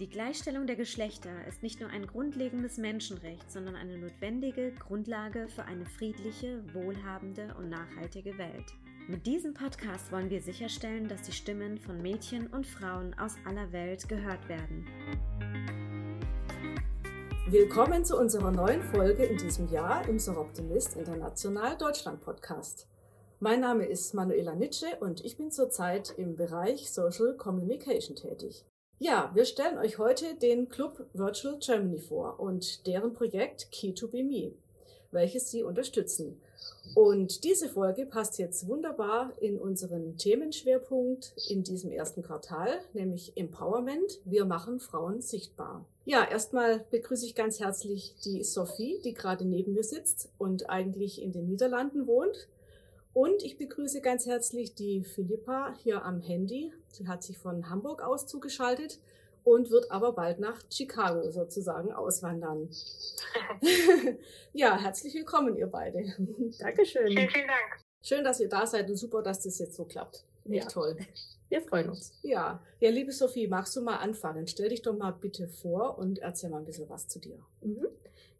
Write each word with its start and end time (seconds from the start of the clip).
Die 0.00 0.10
Gleichstellung 0.10 0.66
der 0.66 0.74
Geschlechter 0.74 1.30
ist 1.46 1.62
nicht 1.62 1.78
nur 1.78 1.88
ein 1.88 2.08
grundlegendes 2.08 2.78
Menschenrecht, 2.78 3.48
sondern 3.48 3.76
eine 3.76 3.96
notwendige 3.96 4.72
Grundlage 4.72 5.46
für 5.46 5.66
eine 5.66 5.86
friedliche, 5.86 6.64
wohlhabende 6.74 7.54
und 7.56 7.68
nachhaltige 7.68 8.36
Welt. 8.36 8.74
Mit 9.06 9.24
diesem 9.24 9.54
Podcast 9.54 10.10
wollen 10.10 10.30
wir 10.30 10.42
sicherstellen, 10.42 11.06
dass 11.06 11.22
die 11.22 11.30
Stimmen 11.30 11.78
von 11.78 12.02
Mädchen 12.02 12.48
und 12.48 12.66
Frauen 12.66 13.14
aus 13.20 13.36
aller 13.44 13.70
Welt 13.70 14.08
gehört 14.08 14.48
werden. 14.48 14.84
Willkommen 17.46 18.04
zu 18.04 18.18
unserer 18.18 18.50
neuen 18.50 18.82
Folge 18.82 19.22
in 19.22 19.38
diesem 19.38 19.68
Jahr 19.68 20.08
im 20.08 20.18
Soroptimist 20.18 20.96
International 20.96 21.78
Deutschland 21.78 22.20
Podcast. 22.20 22.88
Mein 23.38 23.60
Name 23.60 23.86
ist 23.86 24.12
Manuela 24.12 24.56
Nitsche 24.56 24.96
und 24.98 25.24
ich 25.24 25.36
bin 25.36 25.52
zurzeit 25.52 26.12
im 26.16 26.34
Bereich 26.34 26.90
Social 26.90 27.36
Communication 27.36 28.16
tätig. 28.16 28.66
Ja, 29.00 29.32
wir 29.34 29.44
stellen 29.44 29.76
euch 29.78 29.98
heute 29.98 30.36
den 30.36 30.68
Club 30.68 31.06
Virtual 31.12 31.58
Germany 31.58 31.98
vor 31.98 32.38
und 32.38 32.86
deren 32.86 33.12
Projekt 33.12 33.72
Key 33.72 33.92
to 33.92 34.06
Be 34.06 34.22
Me, 34.22 34.52
welches 35.10 35.50
sie 35.50 35.64
unterstützen. 35.64 36.40
Und 36.94 37.42
diese 37.42 37.68
Folge 37.68 38.06
passt 38.06 38.38
jetzt 38.38 38.68
wunderbar 38.68 39.32
in 39.40 39.58
unseren 39.58 40.16
Themenschwerpunkt 40.16 41.34
in 41.48 41.64
diesem 41.64 41.90
ersten 41.90 42.22
Quartal, 42.22 42.68
nämlich 42.92 43.36
Empowerment. 43.36 44.20
Wir 44.24 44.44
machen 44.44 44.78
Frauen 44.78 45.20
sichtbar. 45.20 45.84
Ja, 46.04 46.24
erstmal 46.24 46.84
begrüße 46.90 47.26
ich 47.26 47.34
ganz 47.34 47.58
herzlich 47.58 48.14
die 48.24 48.44
Sophie, 48.44 49.00
die 49.02 49.12
gerade 49.12 49.44
neben 49.44 49.72
mir 49.72 49.84
sitzt 49.84 50.28
und 50.38 50.70
eigentlich 50.70 51.20
in 51.20 51.32
den 51.32 51.48
Niederlanden 51.48 52.06
wohnt. 52.06 52.48
Und 53.14 53.44
ich 53.44 53.56
begrüße 53.58 54.00
ganz 54.00 54.26
herzlich 54.26 54.74
die 54.74 55.04
Philippa 55.04 55.72
hier 55.84 56.04
am 56.04 56.20
Handy. 56.20 56.72
Sie 56.88 57.06
hat 57.06 57.22
sich 57.22 57.38
von 57.38 57.70
Hamburg 57.70 58.02
aus 58.02 58.26
zugeschaltet 58.26 58.98
und 59.44 59.70
wird 59.70 59.92
aber 59.92 60.12
bald 60.14 60.40
nach 60.40 60.60
Chicago 60.68 61.30
sozusagen 61.30 61.92
auswandern. 61.92 62.68
ja, 64.52 64.76
herzlich 64.76 65.14
willkommen, 65.14 65.56
ihr 65.56 65.68
beide. 65.68 66.02
Dankeschön. 66.58 67.06
Vielen, 67.06 67.30
vielen 67.30 67.46
Dank. 67.46 67.84
Schön, 68.02 68.24
dass 68.24 68.40
ihr 68.40 68.48
da 68.48 68.66
seid 68.66 68.90
und 68.90 68.96
super, 68.96 69.22
dass 69.22 69.42
das 69.42 69.60
jetzt 69.60 69.76
so 69.76 69.84
klappt. 69.84 70.24
Echt 70.46 70.64
ja. 70.64 70.68
toll. 70.68 70.96
Wir 71.48 71.62
freuen 71.62 71.90
uns. 71.90 72.18
Ja. 72.22 72.60
Ja, 72.80 72.90
liebe 72.90 73.12
Sophie, 73.12 73.46
magst 73.46 73.76
du 73.76 73.80
mal 73.80 73.98
anfangen? 73.98 74.48
Stell 74.48 74.70
dich 74.70 74.82
doch 74.82 74.96
mal 74.96 75.12
bitte 75.12 75.46
vor 75.46 75.98
und 75.98 76.18
erzähl 76.18 76.50
mal 76.50 76.58
ein 76.58 76.64
bisschen 76.64 76.88
was 76.88 77.06
zu 77.06 77.20
dir. 77.20 77.38
Mhm. 77.60 77.86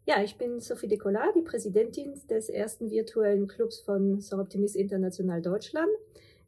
Ja, 0.07 0.21
ich 0.21 0.37
bin 0.37 0.59
Sophie 0.59 0.87
Decolat, 0.87 1.35
die 1.35 1.41
Präsidentin 1.41 2.13
des 2.29 2.49
ersten 2.49 2.91
virtuellen 2.91 3.47
Clubs 3.47 3.79
von 3.79 4.21
Soroptimis 4.21 4.75
International 4.75 5.41
Deutschland. 5.41 5.89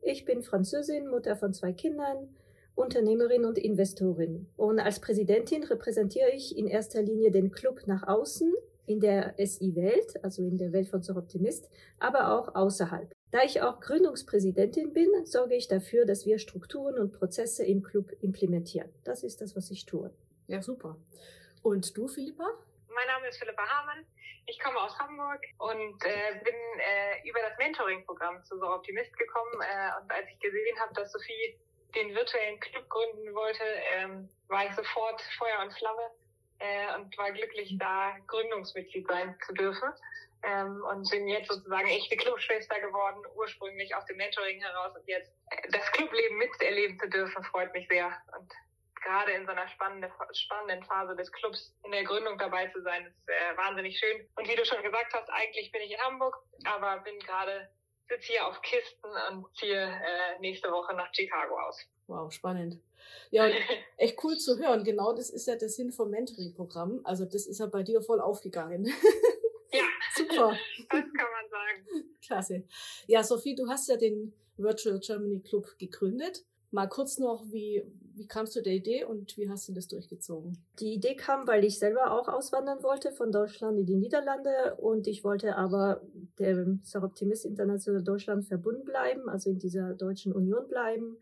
Ich 0.03 0.25
bin 0.25 0.43
Französin, 0.43 1.07
Mutter 1.07 1.35
von 1.35 1.55
zwei 1.55 1.73
Kindern, 1.73 2.29
Unternehmerin 2.75 3.45
und 3.45 3.57
Investorin. 3.57 4.45
Und 4.57 4.79
als 4.79 4.99
Präsidentin 4.99 5.63
repräsentiere 5.63 6.29
ich 6.35 6.55
in 6.55 6.67
erster 6.67 7.01
Linie 7.01 7.31
den 7.31 7.49
Club 7.49 7.81
nach 7.87 8.07
außen 8.07 8.53
in 8.85 8.99
der 8.99 9.33
SI-Welt, 9.43 10.23
also 10.23 10.43
in 10.43 10.59
der 10.59 10.71
Welt 10.71 10.89
von 10.89 11.01
Soroptimist, 11.01 11.67
aber 11.97 12.37
auch 12.37 12.53
außerhalb. 12.53 13.11
Da 13.31 13.39
ich 13.43 13.63
auch 13.63 13.79
Gründungspräsidentin 13.79 14.93
bin, 14.93 15.09
sorge 15.23 15.55
ich 15.55 15.67
dafür, 15.67 16.05
dass 16.05 16.27
wir 16.27 16.37
Strukturen 16.37 16.99
und 16.99 17.11
Prozesse 17.11 17.65
im 17.65 17.81
Club 17.81 18.11
implementieren. 18.21 18.89
Das 19.03 19.23
ist 19.23 19.41
das, 19.41 19.55
was 19.55 19.71
ich 19.71 19.87
tue. 19.87 20.11
Ja, 20.45 20.61
super. 20.61 20.95
Und 21.63 21.97
du, 21.97 22.07
Philippa? 22.07 22.45
Mein 22.97 23.05
Name 23.05 23.27
ist 23.27 23.37
Philippa 23.37 23.61
Hamann. 23.61 24.07
Ich 24.47 24.59
komme 24.59 24.79
aus 24.81 24.97
Hamburg 24.97 25.39
und 25.59 26.03
äh, 26.03 26.33
bin 26.43 26.55
äh, 26.79 27.29
über 27.29 27.39
das 27.41 27.55
Mentoring-Programm 27.59 28.43
zu 28.43 28.57
So 28.57 28.65
Optimist 28.67 29.15
gekommen. 29.19 29.53
Äh, 29.61 30.01
und 30.01 30.11
als 30.11 30.27
ich 30.31 30.39
gesehen 30.39 30.79
habe, 30.79 30.95
dass 30.95 31.11
Sophie 31.11 31.59
den 31.93 32.15
virtuellen 32.15 32.59
Club 32.59 32.89
gründen 32.89 33.35
wollte, 33.35 33.63
ähm, 33.93 34.27
war 34.47 34.65
ich 34.65 34.73
sofort 34.73 35.21
Feuer 35.37 35.61
und 35.61 35.73
Flamme 35.77 36.09
äh, 36.57 36.95
und 36.95 37.15
war 37.19 37.31
glücklich, 37.33 37.77
da 37.77 38.17
Gründungsmitglied 38.25 39.05
sein 39.07 39.37
zu 39.45 39.53
dürfen. 39.53 39.93
Ähm, 40.41 40.83
und 40.89 41.07
bin 41.11 41.27
jetzt 41.27 41.51
sozusagen 41.51 41.87
echte 41.89 42.17
Clubschwester 42.17 42.79
geworden, 42.79 43.21
ursprünglich 43.35 43.93
aus 43.93 44.07
dem 44.07 44.17
Mentoring 44.17 44.59
heraus 44.59 44.95
und 44.95 45.07
jetzt 45.07 45.31
das 45.69 45.91
Clubleben 45.91 46.37
miterleben 46.39 46.99
zu 46.99 47.07
dürfen, 47.09 47.43
freut 47.43 47.71
mich 47.73 47.87
sehr. 47.89 48.07
Und 48.35 48.51
gerade 49.07 49.31
in 49.31 49.45
so 49.45 49.51
einer 49.51 49.67
spannenden, 49.69 50.11
spannenden 50.33 50.83
Phase 50.83 51.15
des 51.15 51.31
Clubs 51.31 51.73
in 51.83 51.91
der 51.91 52.03
Gründung 52.03 52.37
dabei 52.37 52.67
zu 52.67 52.81
sein, 52.81 53.05
ist 53.05 53.29
äh, 53.29 53.57
wahnsinnig 53.57 53.97
schön. 53.97 54.27
Und 54.35 54.47
wie 54.47 54.55
du 54.55 54.65
schon 54.65 54.83
gesagt 54.83 55.13
hast, 55.13 55.29
eigentlich 55.29 55.71
bin 55.71 55.81
ich 55.81 55.91
in 55.91 55.99
Hamburg, 55.99 56.35
aber 56.65 57.01
bin 57.03 57.17
gerade 57.19 57.69
sitze 58.09 58.33
hier 58.33 58.47
auf 58.47 58.61
Kisten 58.61 59.07
und 59.29 59.45
ziehe 59.57 59.81
äh, 59.81 60.39
nächste 60.39 60.69
Woche 60.71 60.93
nach 60.95 61.13
Chicago 61.13 61.59
aus. 61.59 61.79
Wow, 62.07 62.31
spannend. 62.31 62.81
Ja, 63.31 63.47
echt 63.97 64.21
cool 64.23 64.37
zu 64.37 64.57
hören. 64.57 64.83
Genau 64.83 65.13
das 65.13 65.29
ist 65.29 65.47
ja 65.47 65.55
der 65.55 65.69
Sinn 65.69 65.91
vom 65.91 66.09
Mentoring-Programm. 66.09 67.01
Also 67.03 67.25
das 67.25 67.47
ist 67.47 67.59
ja 67.59 67.67
bei 67.67 67.83
dir 67.83 68.01
voll 68.01 68.21
aufgegangen. 68.21 68.91
Ja, 69.69 69.83
super. 70.15 70.57
Das 70.77 70.89
kann 70.89 71.27
man 71.29 71.49
sagen. 71.49 72.15
Klasse. 72.25 72.63
Ja, 73.05 73.21
Sophie, 73.21 73.53
du 73.53 73.67
hast 73.67 73.89
ja 73.89 73.97
den 73.97 74.33
Virtual 74.55 74.97
Germany 75.01 75.41
Club 75.41 75.77
gegründet. 75.77 76.45
Mal 76.71 76.87
kurz 76.87 77.17
noch, 77.17 77.43
wie, 77.51 77.83
wie 78.17 78.27
kamst 78.27 78.55
du 78.55 78.61
der 78.61 78.73
Idee 78.73 79.05
und 79.05 79.37
wie 79.37 79.49
hast 79.49 79.69
du 79.69 79.73
das 79.73 79.87
durchgezogen? 79.87 80.57
Die 80.79 80.93
Idee 80.93 81.15
kam, 81.15 81.47
weil 81.47 81.63
ich 81.63 81.79
selber 81.79 82.11
auch 82.11 82.27
auswandern 82.27 82.81
wollte 82.83 83.11
von 83.11 83.31
Deutschland 83.31 83.79
in 83.79 83.85
die 83.85 83.95
Niederlande 83.95 84.75
und 84.77 85.07
ich 85.07 85.23
wollte 85.23 85.55
aber 85.55 86.01
dem 86.39 86.81
Soroptimist 86.83 87.45
International 87.45 88.03
Deutschland 88.03 88.45
verbunden 88.45 88.85
bleiben, 88.85 89.29
also 89.29 89.49
in 89.49 89.59
dieser 89.59 89.93
deutschen 89.93 90.33
Union 90.33 90.67
bleiben. 90.67 91.17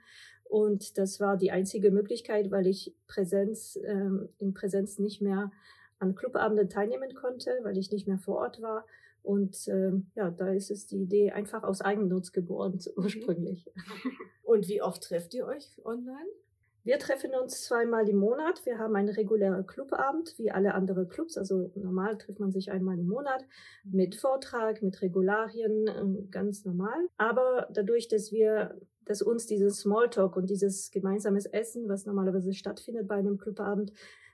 Und 0.45 0.97
das 0.97 1.19
war 1.19 1.37
die 1.37 1.51
einzige 1.51 1.91
Möglichkeit, 1.91 2.51
weil 2.51 2.67
ich 2.67 2.95
Präsenz, 3.07 3.79
ähm, 3.83 4.29
in 4.37 4.53
Präsenz 4.53 4.99
nicht 4.99 5.21
mehr 5.21 5.51
an 5.99 6.15
Clubabenden 6.15 6.69
teilnehmen 6.69 7.13
konnte, 7.15 7.59
weil 7.63 7.77
ich 7.77 7.91
nicht 7.91 8.07
mehr 8.07 8.19
vor 8.19 8.37
Ort 8.37 8.61
war. 8.61 8.85
Und 9.23 9.67
ähm, 9.67 10.11
ja, 10.13 10.29
da 10.29 10.53
ist 10.53 10.69
es 10.69 10.85
die 10.85 11.01
Idee 11.01 11.31
einfach 11.31 11.63
aus 11.63 11.81
Eigennutz 11.81 12.31
geboren 12.31 12.79
ursprünglich. 12.95 13.65
Und 14.43 14.67
wie 14.67 14.83
oft 14.83 15.01
trefft 15.01 15.33
ihr 15.33 15.47
euch 15.47 15.81
online? 15.83 16.29
Wir 16.85 16.99
treffen 16.99 17.31
uns 17.33 17.63
zweimal 17.63 18.07
im 18.07 18.17
Monat. 18.17 18.63
Wir 18.63 18.77
haben 18.77 18.95
einen 18.95 19.09
regulären 19.09 19.65
Clubabend, 19.65 20.37
wie 20.37 20.51
alle 20.51 20.75
anderen 20.75 21.09
Clubs. 21.09 21.35
Also 21.35 21.71
normal 21.73 22.15
trifft 22.19 22.39
man 22.39 22.51
sich 22.51 22.71
einmal 22.71 22.99
im 22.99 23.07
Monat 23.07 23.43
mit 23.83 24.13
Vortrag, 24.13 24.83
mit 24.83 25.01
Regularien, 25.01 25.87
ähm, 25.87 26.29
ganz 26.29 26.63
normal. 26.63 27.07
Aber 27.17 27.67
dadurch, 27.73 28.07
dass 28.07 28.31
wir, 28.31 28.79
dass 29.03 29.23
uns 29.23 29.47
dieses 29.47 29.79
Smalltalk 29.79 30.37
und 30.37 30.47
dieses 30.51 30.91
gemeinsames 30.91 31.47
Essen, 31.47 31.89
was 31.89 32.05
normalerweise 32.05 32.53
stattfindet 32.53 33.07
bei 33.07 33.15
einem 33.15 33.39
Clubabend, 33.39 33.91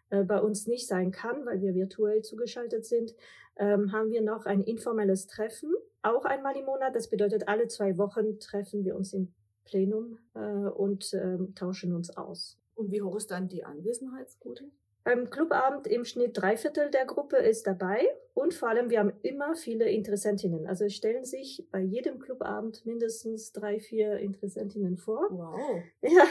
äh, 0.09 0.25
bei 0.25 0.41
uns 0.41 0.67
nicht 0.67 0.87
sein 0.87 1.11
kann, 1.11 1.45
weil 1.45 1.61
wir 1.61 1.73
virtuell 1.73 2.21
zugeschaltet 2.21 2.85
sind, 2.85 3.15
ähm, 3.55 3.93
haben 3.93 4.09
wir 4.09 4.21
noch 4.21 4.45
ein 4.45 4.59
informelles 4.59 5.27
Treffen, 5.27 5.73
auch 6.01 6.25
einmal 6.25 6.57
im 6.57 6.65
Monat. 6.65 6.97
Das 6.97 7.09
bedeutet, 7.09 7.47
alle 7.47 7.69
zwei 7.69 7.97
Wochen 7.97 8.39
treffen 8.39 8.83
wir 8.83 8.97
uns 8.97 9.13
im 9.13 9.33
Plenum 9.71 10.19
äh, 10.35 10.39
und 10.39 11.13
äh, 11.13 11.37
tauschen 11.55 11.95
uns 11.95 12.15
aus. 12.17 12.59
Und 12.75 12.91
wie 12.91 13.01
hoch 13.01 13.15
ist 13.15 13.31
dann 13.31 13.47
die 13.47 13.63
Anwesenheitsquote? 13.63 14.65
Beim 15.03 15.29
Clubabend 15.31 15.87
im 15.87 16.05
Schnitt 16.05 16.37
drei 16.37 16.57
Viertel 16.57 16.91
der 16.91 17.05
Gruppe 17.05 17.37
ist 17.37 17.65
dabei 17.65 18.07
und 18.35 18.53
vor 18.53 18.69
allem 18.69 18.91
wir 18.91 18.99
haben 18.99 19.13
immer 19.23 19.55
viele 19.55 19.89
Interessentinnen. 19.89 20.67
Also 20.67 20.87
stellen 20.89 21.25
sich 21.25 21.67
bei 21.71 21.79
jedem 21.79 22.19
Clubabend 22.19 22.85
mindestens 22.85 23.51
drei, 23.51 23.79
vier 23.79 24.17
Interessentinnen 24.17 24.97
vor. 24.97 25.27
Wow. 25.31 25.81
Ja. 26.03 26.25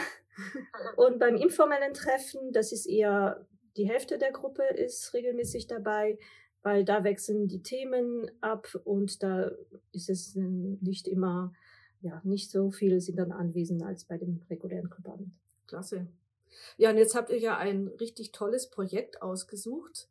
Und 0.95 1.19
beim 1.19 1.35
informellen 1.35 1.93
Treffen, 1.93 2.53
das 2.53 2.71
ist 2.71 2.85
eher 2.85 3.45
die 3.75 3.87
Hälfte 3.87 4.17
der 4.17 4.31
Gruppe 4.31 4.63
ist 4.63 5.13
regelmäßig 5.13 5.67
dabei, 5.67 6.17
weil 6.63 6.85
da 6.85 7.03
wechseln 7.03 7.47
die 7.47 7.63
Themen 7.63 8.31
ab 8.41 8.67
und 8.83 9.23
da 9.23 9.51
ist 9.91 10.09
es 10.09 10.35
nicht 10.35 11.07
immer 11.07 11.53
ja, 12.01 12.21
nicht 12.23 12.51
so 12.51 12.71
viele 12.71 13.01
sind 13.01 13.17
dann 13.17 13.31
anwesend 13.31 13.83
als 13.83 14.05
bei 14.05 14.17
dem 14.17 14.41
regulären 14.49 14.89
Clubabend. 14.89 15.31
Klasse. 15.67 16.07
Ja, 16.77 16.89
und 16.89 16.97
jetzt 16.97 17.15
habt 17.15 17.29
ihr 17.29 17.39
ja 17.39 17.57
ein 17.57 17.87
richtig 17.87 18.31
tolles 18.31 18.69
Projekt 18.69 19.21
ausgesucht. 19.21 20.09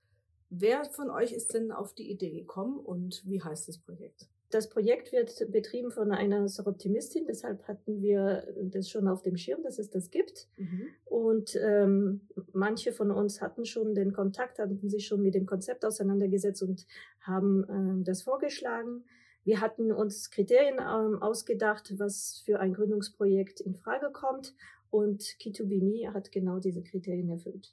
Wer 0.48 0.84
von 0.84 1.10
euch 1.10 1.32
ist 1.32 1.54
denn 1.54 1.70
auf 1.70 1.94
die 1.94 2.10
Idee 2.10 2.30
gekommen 2.30 2.78
und 2.78 3.22
wie 3.26 3.42
heißt 3.42 3.68
das 3.68 3.78
Projekt? 3.78 4.28
Das 4.50 4.68
Projekt 4.68 5.12
wird 5.12 5.52
betrieben 5.52 5.92
von 5.92 6.10
einer 6.10 6.48
Soroptimistin, 6.48 7.24
deshalb 7.26 7.68
hatten 7.68 8.02
wir 8.02 8.48
das 8.64 8.90
schon 8.90 9.06
auf 9.06 9.22
dem 9.22 9.36
Schirm, 9.36 9.62
dass 9.62 9.78
es 9.78 9.90
das 9.90 10.10
gibt. 10.10 10.48
Mhm. 10.56 10.88
Und 11.04 11.56
ähm, 11.62 12.22
manche 12.52 12.90
von 12.92 13.12
uns 13.12 13.40
hatten 13.40 13.64
schon 13.64 13.94
den 13.94 14.12
Kontakt, 14.12 14.58
hatten 14.58 14.88
sich 14.88 15.06
schon 15.06 15.22
mit 15.22 15.36
dem 15.36 15.46
Konzept 15.46 15.84
auseinandergesetzt 15.84 16.64
und 16.64 16.84
haben 17.20 17.64
ähm, 17.68 18.04
das 18.04 18.22
vorgeschlagen. 18.22 19.04
Wir 19.44 19.60
hatten 19.60 19.90
uns 19.92 20.30
Kriterien 20.30 20.78
ähm, 20.78 21.22
ausgedacht, 21.22 21.94
was 21.98 22.42
für 22.44 22.60
ein 22.60 22.74
Gründungsprojekt 22.74 23.60
in 23.60 23.74
Frage 23.74 24.10
kommt. 24.12 24.54
Und 24.90 25.22
Key2B 25.22 26.12
hat 26.12 26.32
genau 26.32 26.58
diese 26.58 26.82
Kriterien 26.82 27.30
erfüllt. 27.30 27.72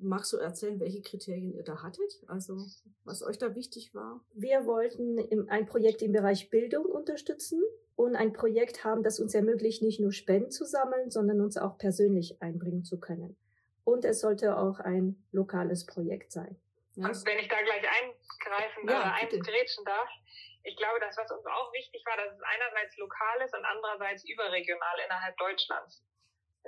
Magst 0.00 0.32
du 0.32 0.36
erzählen, 0.38 0.80
welche 0.80 1.00
Kriterien 1.00 1.54
ihr 1.54 1.62
da 1.62 1.82
hattet? 1.82 2.20
Also, 2.26 2.66
was 3.04 3.22
euch 3.22 3.38
da 3.38 3.54
wichtig 3.54 3.94
war? 3.94 4.20
Wir 4.34 4.66
wollten 4.66 5.48
ein 5.48 5.66
Projekt 5.66 6.02
im 6.02 6.12
Bereich 6.12 6.50
Bildung 6.50 6.86
unterstützen 6.86 7.62
und 7.94 8.16
ein 8.16 8.32
Projekt 8.32 8.84
haben, 8.84 9.04
das 9.04 9.20
uns 9.20 9.32
ermöglicht, 9.32 9.82
nicht 9.82 10.00
nur 10.00 10.12
Spenden 10.12 10.50
zu 10.50 10.64
sammeln, 10.64 11.10
sondern 11.10 11.40
uns 11.40 11.56
auch 11.56 11.78
persönlich 11.78 12.42
einbringen 12.42 12.82
zu 12.82 12.98
können. 12.98 13.36
Und 13.84 14.04
es 14.04 14.20
sollte 14.20 14.58
auch 14.58 14.80
ein 14.80 15.24
lokales 15.30 15.86
Projekt 15.86 16.32
sein. 16.32 16.56
Ja. 16.96 17.06
Und 17.08 17.26
wenn 17.26 17.38
ich 17.38 17.48
da 17.48 17.56
gleich 17.62 17.84
eingreifen 17.84 18.88
ja, 18.88 19.00
oder 19.00 19.14
eingrätschen 19.14 19.84
darf, 19.84 20.08
ich 20.66 20.76
glaube, 20.76 20.98
das, 21.00 21.16
was 21.16 21.30
uns 21.30 21.46
auch 21.46 21.72
wichtig 21.72 22.02
war, 22.04 22.16
dass 22.16 22.34
es 22.34 22.42
einerseits 22.42 22.96
lokal 22.96 23.40
ist 23.42 23.54
und 23.54 23.64
andererseits 23.64 24.24
überregional 24.28 24.98
innerhalb 25.04 25.36
Deutschlands. 25.36 26.02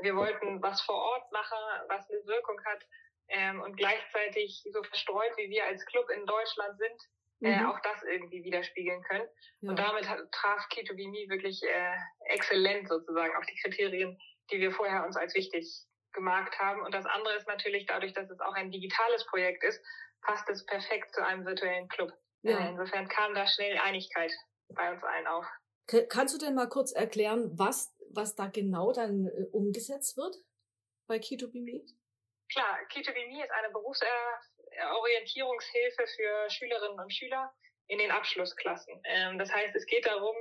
Wir 0.01 0.15
wollten 0.15 0.63
was 0.63 0.81
vor 0.83 0.95
Ort 0.95 1.33
machen, 1.33 1.59
was 1.89 2.09
eine 2.09 2.25
Wirkung 2.27 2.65
hat 2.65 2.87
ähm, 3.29 3.61
und 3.61 3.77
gleichzeitig 3.77 4.63
so 4.73 4.83
verstreut, 4.85 5.37
wie 5.37 5.51
wir 5.51 5.65
als 5.65 5.85
Club 5.87 6.09
in 6.11 6.25
Deutschland 6.27 6.79
sind, 6.79 7.03
äh, 7.43 7.59
mhm. 7.59 7.67
auch 7.67 7.81
das 7.81 8.03
irgendwie 8.05 8.45
widerspiegeln 8.45 9.03
können. 9.03 9.29
Ja. 9.61 9.71
Und 9.71 9.79
damit 9.79 10.05
traf 10.31 10.69
Keto.me 10.69 11.29
wirklich 11.29 11.61
äh, 11.65 11.97
exzellent 12.27 12.89
sozusagen 12.89 13.35
auf 13.37 13.47
die 13.47 13.57
Kriterien, 13.57 14.17
die 14.53 14.61
wir 14.61 14.71
vorher 14.71 15.05
uns 15.05 15.17
als 15.17 15.35
wichtig 15.35 15.67
gemarkt 16.13 16.57
haben. 16.61 16.83
Und 16.83 16.95
das 16.95 17.05
andere 17.05 17.35
ist 17.35 17.49
natürlich 17.49 17.87
dadurch, 17.87 18.13
dass 18.13 18.31
es 18.31 18.41
auch 18.41 18.55
ein 18.55 18.71
digitales 18.71 19.27
Projekt 19.27 19.65
ist, 19.65 19.85
passt 20.23 20.49
es 20.49 20.65
perfekt 20.67 21.13
zu 21.15 21.25
einem 21.25 21.45
virtuellen 21.45 21.89
Club. 21.89 22.13
Ja. 22.43 22.59
Äh, 22.59 22.71
insofern 22.71 23.09
kam 23.09 23.35
da 23.35 23.47
schnell 23.47 23.79
Einigkeit 23.79 24.33
bei 24.69 24.93
uns 24.93 25.03
allen 25.03 25.27
auf. 25.27 25.47
Kannst 26.11 26.35
du 26.35 26.39
denn 26.39 26.55
mal 26.55 26.69
kurz 26.69 26.93
erklären, 26.93 27.59
was, 27.59 27.97
was 28.11 28.35
da 28.35 28.49
genau 28.49 28.93
dann 28.93 29.27
äh, 29.27 29.47
umgesetzt 29.53 30.19
wird 30.19 30.37
bei 31.07 31.19
Keto.me? 31.19 31.87
Klar, 32.51 32.79
Keto.me 32.91 33.43
ist 33.43 33.51
eine 33.51 33.71
Berufsorientierungshilfe 33.71 36.07
für 36.07 36.51
Schülerinnen 36.51 37.01
und 37.01 37.11
Schüler 37.13 37.55
in 37.87 37.99
den 37.99 38.11
Abschlussklassen. 38.11 39.01
Ähm, 39.05 39.39
das 39.39 39.51
heißt, 39.53 39.75
es 39.75 39.87
geht 39.87 40.05
darum, 40.07 40.37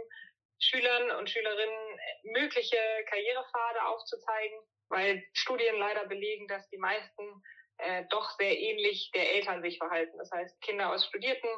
Schülern 0.60 1.12
und 1.12 1.30
Schülerinnen 1.30 2.00
mögliche 2.24 2.78
Karrierepfade 3.10 3.86
aufzuzeigen, 3.86 4.60
weil 4.90 5.24
Studien 5.34 5.78
leider 5.78 6.08
belegen, 6.08 6.48
dass 6.48 6.68
die 6.70 6.78
meisten 6.78 7.44
äh, 7.78 8.06
doch 8.10 8.32
sehr 8.38 8.58
ähnlich 8.58 9.12
der 9.14 9.36
Eltern 9.36 9.62
sich 9.62 9.78
verhalten. 9.78 10.18
Das 10.18 10.32
heißt, 10.32 10.60
Kinder 10.62 10.92
aus 10.92 11.06
studierten 11.06 11.50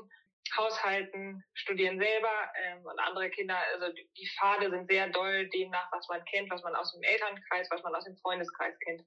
Haushalten 0.57 1.43
studieren 1.53 1.99
selber 1.99 2.51
ähm, 2.63 2.85
und 2.85 2.99
andere 2.99 3.29
Kinder, 3.29 3.57
also 3.73 3.93
die, 3.93 4.29
Pfade 4.37 4.69
sind 4.69 4.89
sehr 4.89 5.09
doll 5.09 5.47
demnach, 5.49 5.91
was 5.91 6.07
man 6.07 6.23
kennt, 6.25 6.49
was 6.49 6.63
man 6.63 6.75
aus 6.75 6.91
dem 6.91 7.03
Elternkreis, 7.03 7.69
was 7.71 7.83
man 7.83 7.95
aus 7.95 8.05
dem 8.05 8.17
Freundeskreis 8.17 8.77
kennt. 8.79 9.03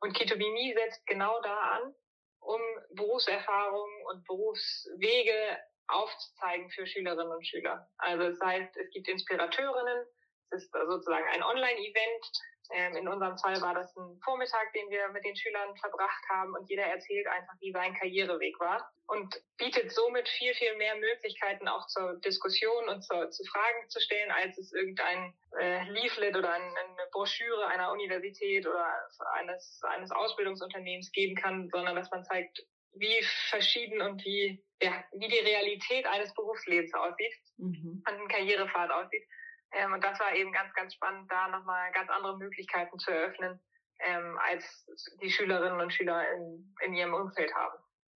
Und 0.00 0.14
Ketobimi 0.14 0.74
setzt 0.76 1.06
genau 1.06 1.40
da 1.42 1.56
an, 1.56 1.94
um 2.40 2.60
Berufserfahrungen 2.90 4.06
und 4.06 4.24
Berufswege 4.26 5.58
aufzuzeigen 5.88 6.70
für 6.70 6.86
Schülerinnen 6.86 7.32
und 7.32 7.46
Schüler. 7.46 7.88
Also 7.98 8.30
das 8.30 8.40
heißt, 8.40 8.76
es 8.76 8.90
gibt 8.90 9.08
Inspirateurinnen, 9.08 10.06
es 10.50 10.64
ist 10.64 10.72
sozusagen 10.72 11.28
ein 11.28 11.42
Online-Event, 11.42 12.26
ähm, 12.72 12.96
in 12.96 13.08
unserem 13.08 13.36
Fall 13.38 13.60
war 13.60 13.74
das 13.74 13.94
ein 13.96 14.18
Vormittag, 14.24 14.72
den 14.72 14.88
wir 14.90 15.08
mit 15.08 15.24
den 15.24 15.36
Schülern 15.36 15.76
verbracht 15.76 16.24
haben 16.30 16.54
und 16.54 16.68
jeder 16.68 16.84
erzählt 16.84 17.26
einfach, 17.26 17.54
wie 17.60 17.72
sein 17.72 17.94
Karriereweg 17.94 18.58
war 18.58 18.90
und 19.06 19.34
bietet 19.58 19.92
somit 19.92 20.28
viel, 20.28 20.54
viel 20.54 20.74
mehr 20.76 20.96
Möglichkeiten 20.96 21.68
auch 21.68 21.86
zur 21.88 22.18
Diskussion 22.20 22.88
und 22.88 23.02
zur, 23.02 23.30
zu 23.30 23.44
Fragen 23.44 23.88
zu 23.88 24.00
stellen, 24.00 24.30
als 24.30 24.56
es 24.56 24.72
irgendein 24.72 25.34
äh, 25.60 25.84
Leaflet 25.90 26.36
oder 26.36 26.52
ein, 26.52 26.62
eine 26.62 27.06
Broschüre 27.12 27.66
einer 27.66 27.92
Universität 27.92 28.66
oder 28.66 28.86
eines, 29.34 29.80
eines 29.84 30.10
Ausbildungsunternehmens 30.10 31.12
geben 31.12 31.36
kann, 31.36 31.68
sondern 31.70 31.96
dass 31.96 32.10
man 32.10 32.24
zeigt, 32.24 32.64
wie 32.94 33.22
verschieden 33.50 34.00
und 34.00 34.24
wie, 34.24 34.62
ja, 34.80 35.04
wie 35.12 35.28
die 35.28 35.38
Realität 35.38 36.06
eines 36.06 36.32
Berufslebens 36.34 36.94
aussieht 36.94 37.34
mhm. 37.58 38.02
und 38.06 38.20
ein 38.20 38.28
Karrierepfad 38.28 38.90
aussieht. 38.90 39.24
Ähm, 39.74 39.92
und 39.92 40.04
das 40.04 40.18
war 40.20 40.34
eben 40.34 40.52
ganz, 40.52 40.72
ganz 40.74 40.94
spannend, 40.94 41.30
da 41.30 41.48
nochmal 41.48 41.92
ganz 41.92 42.10
andere 42.10 42.38
Möglichkeiten 42.38 42.98
zu 42.98 43.10
eröffnen, 43.10 43.60
ähm, 44.00 44.38
als 44.38 44.86
die 45.20 45.30
Schülerinnen 45.30 45.80
und 45.80 45.92
Schüler 45.92 46.30
in, 46.32 46.74
in 46.84 46.94
ihrem 46.94 47.14
Umfeld 47.14 47.52
haben. 47.54 47.78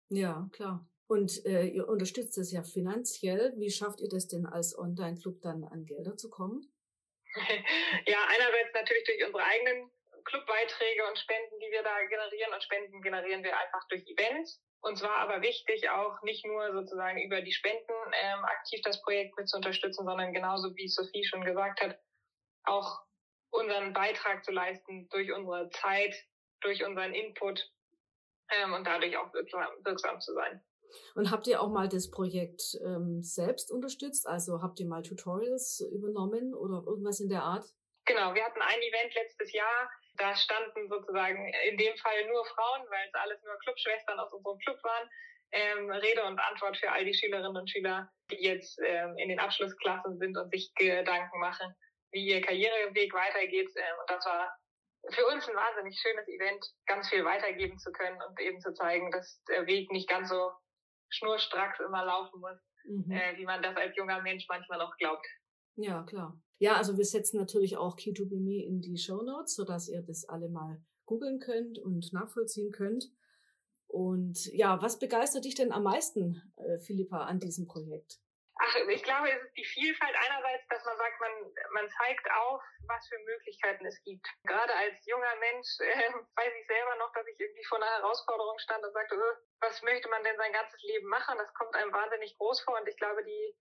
Ja, 0.10 0.48
klar. 0.54 0.88
Und 1.08 1.46
äh, 1.46 1.66
ihr 1.66 1.88
unterstützt 1.88 2.38
es 2.38 2.52
ja 2.52 2.64
finanziell. 2.64 3.54
Wie 3.58 3.70
schafft 3.70 4.02
ihr 4.02 4.10
das 4.10 4.28
denn 4.28 4.46
als 4.46 4.78
Online-Club 4.78 5.42
dann 5.42 5.64
an 5.64 5.86
Gelder 5.86 6.18
zu 6.18 6.30
kommen? 6.30 6.62
ja, 8.08 8.18
einerseits 8.28 8.74
natürlich 8.74 9.04
durch 9.04 9.26
unsere 9.26 9.44
eigenen 9.44 9.92
Clubbeiträge 10.24 11.08
und 11.08 11.18
Spenden, 11.20 11.60
die 11.60 11.72
wir 11.72 11.84
da 11.84 12.04
generieren. 12.06 12.54
Und 12.54 12.64
Spenden 12.64 13.02
generieren 13.02 13.44
wir 13.44 13.56
einfach 13.58 13.88
durch 13.90 14.04
Events. 14.08 14.62
Uns 14.86 15.02
war 15.02 15.18
aber 15.18 15.42
wichtig, 15.42 15.90
auch 15.90 16.22
nicht 16.22 16.46
nur 16.46 16.72
sozusagen 16.72 17.20
über 17.20 17.42
die 17.42 17.52
Spenden 17.52 17.92
ähm, 18.22 18.46
aktiv 18.46 18.82
das 18.84 19.02
Projekt 19.02 19.36
mit 19.36 19.50
zu 19.50 19.58
unterstützen, 19.58 20.06
sondern 20.06 20.32
genauso 20.32 20.76
wie 20.76 20.88
Sophie 20.88 21.26
schon 21.26 21.44
gesagt 21.44 21.82
hat, 21.82 22.00
auch 22.66 23.02
unseren 23.50 23.94
Beitrag 23.94 24.46
zu 24.46 24.52
leisten 24.52 25.10
durch 25.10 25.32
unsere 25.32 25.72
Zeit, 25.72 26.14
durch 26.62 26.86
unseren 26.86 27.16
Input 27.16 27.68
ähm, 28.52 28.74
und 28.74 28.86
dadurch 28.86 29.18
auch 29.18 29.34
wirksam, 29.34 29.66
wirksam 29.84 30.22
zu 30.22 30.34
sein. 30.36 30.64
Und 31.16 31.32
habt 31.32 31.48
ihr 31.48 31.64
auch 31.64 31.70
mal 31.70 31.90
das 31.90 32.12
Projekt 32.12 32.78
ähm, 32.86 33.24
selbst 33.24 33.72
unterstützt? 33.72 34.28
Also 34.28 34.62
habt 34.62 34.80
ihr 34.80 34.86
mal 34.86 35.02
Tutorials 35.02 35.80
übernommen 35.92 36.54
oder 36.54 36.84
irgendwas 36.86 37.20
in 37.20 37.30
der 37.30 37.42
Art? 37.42 37.66
Genau, 38.06 38.36
wir 38.36 38.46
hatten 38.46 38.62
ein 38.62 38.80
Event 38.80 39.16
letztes 39.16 39.52
Jahr, 39.52 39.90
da 40.18 40.36
standen 40.36 40.88
sozusagen 40.90 41.54
in 41.70 41.78
dem 41.78 41.96
Fall 41.98 42.26
nur 42.28 42.46
Frauen, 42.46 42.86
weil 42.90 43.08
es 43.08 43.14
alles 43.16 43.42
nur 43.44 43.58
Clubschwestern 43.60 44.20
aus 44.20 44.32
unserem 44.34 44.58
Club 44.60 44.84
waren. 44.84 45.10
Ähm, 45.52 45.92
Rede 45.92 46.24
und 46.24 46.40
Antwort 46.40 46.78
für 46.78 46.92
all 46.92 47.06
die 47.06 47.14
Schülerinnen 47.14 47.56
und 47.56 47.70
Schüler, 47.70 48.10
die 48.32 48.44
jetzt 48.44 48.80
ähm, 48.84 49.18
in 49.18 49.30
den 49.30 49.40
Abschlussklassen 49.40 50.18
sind 50.18 50.38
und 50.38 50.52
sich 50.52 50.74
Gedanken 50.76 51.40
machen, 51.40 51.74
wie 52.12 52.28
ihr 52.28 52.42
Karriereweg 52.42 53.14
weitergeht. 53.14 53.70
Ähm, 53.76 53.96
und 54.00 54.10
das 54.10 54.26
war 54.26 54.54
für 55.12 55.26
uns 55.28 55.48
ein 55.48 55.56
wahnsinnig 55.56 55.98
schönes 56.00 56.28
Event, 56.28 56.66
ganz 56.88 57.10
viel 57.10 57.24
weitergeben 57.24 57.78
zu 57.78 57.92
können 57.92 58.20
und 58.28 58.40
eben 58.40 58.60
zu 58.60 58.74
zeigen, 58.74 59.12
dass 59.12 59.42
der 59.48 59.66
Weg 59.68 59.92
nicht 59.92 60.10
ganz 60.10 60.30
so 60.30 60.52
schnurstracks 61.10 61.80
immer 61.80 62.04
laufen 62.04 62.40
muss, 62.40 62.60
mhm. 62.86 63.12
äh, 63.12 63.38
wie 63.38 63.46
man 63.46 63.62
das 63.62 63.78
als 63.78 63.96
junger 63.96 64.22
Mensch 64.22 64.46
manchmal 64.50 64.80
noch 64.80 64.96
glaubt. 64.98 65.26
Ja, 65.76 66.04
klar. 66.04 66.42
Ja, 66.58 66.76
also 66.76 66.98
wir 66.98 67.06
setzen 67.06 67.38
natürlich 67.38 67.78
auch 67.78 67.98
Key2BMe 67.98 68.66
in 68.66 68.82
die 68.82 68.98
Show 68.98 69.22
Notes, 69.22 69.56
sodass 69.56 69.90
ihr 69.90 70.02
das 70.02 70.26
alle 70.28 70.48
mal 70.48 70.82
googeln 71.06 71.40
könnt 71.40 71.80
und 71.80 72.14
nachvollziehen 72.14 72.72
könnt. 72.72 73.06
Und 73.88 74.46
ja, 74.54 74.82
was 74.82 75.00
begeistert 75.00 75.46
dich 75.46 75.56
denn 75.56 75.72
am 75.72 75.84
meisten, 75.84 76.42
äh, 76.58 76.80
Philippa, 76.80 77.26
an 77.26 77.40
diesem 77.40 77.68
Projekt? 77.68 78.20
Ach, 78.58 78.76
ich 78.88 79.04
glaube, 79.04 79.30
es 79.30 79.44
ist 79.44 79.58
die 79.58 79.66
Vielfalt 79.66 80.16
einerseits, 80.16 80.66
dass 80.70 80.86
man 80.86 80.98
sagt, 80.98 81.20
man, 81.20 81.32
man 81.74 81.90
zeigt 81.92 82.26
auf, 82.32 82.62
was 82.88 83.06
für 83.08 83.20
Möglichkeiten 83.20 83.86
es 83.86 84.02
gibt. 84.04 84.26
Gerade 84.44 84.74
als 84.74 85.06
junger 85.06 85.36
Mensch 85.40 85.68
äh, 85.80 86.14
weiß 86.36 86.54
ich 86.60 86.68
selber 86.68 86.96
noch, 86.96 87.12
dass 87.12 87.28
ich 87.28 87.40
irgendwie 87.40 87.66
vor 87.66 87.78
einer 87.78 87.92
Herausforderung 88.00 88.58
stand 88.60 88.84
und 88.84 88.94
sagte, 88.94 89.16
äh, 89.16 89.36
was 89.60 89.82
möchte 89.84 90.08
man 90.08 90.24
denn 90.24 90.38
sein 90.38 90.54
ganzes 90.54 90.82
Leben 90.84 91.08
machen? 91.08 91.38
Das 91.38 91.54
kommt 91.54 91.76
einem 91.76 91.92
wahnsinnig 91.92 92.38
groß 92.38 92.62
vor 92.62 92.80
und 92.80 92.88
ich 92.88 92.96
glaube, 92.96 93.26
die 93.26 93.56